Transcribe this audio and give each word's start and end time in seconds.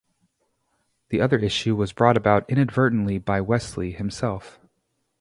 The 1.09 1.21
other 1.21 1.37
issue 1.37 1.75
was 1.75 1.93
brought 1.93 2.17
about 2.17 2.49
inadvertently 2.49 3.19
by 3.19 3.39
Wesley 3.39 3.91
himself. 3.91 4.59